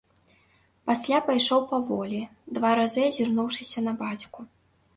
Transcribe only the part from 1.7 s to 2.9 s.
паволі, два